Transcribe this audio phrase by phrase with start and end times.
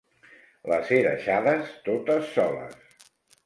[0.71, 3.09] Les he deixades totes soles.